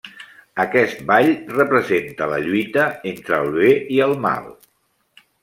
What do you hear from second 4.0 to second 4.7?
el mal.